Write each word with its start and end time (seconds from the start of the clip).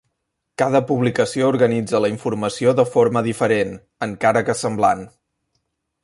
Cada 0.61 0.79
publicació 0.91 1.49
organitza 1.51 2.01
la 2.05 2.09
informació 2.13 2.73
de 2.79 2.85
forma 2.95 3.23
diferent, 3.27 3.75
encara 4.09 4.43
que 4.49 4.57
semblant. 4.63 5.05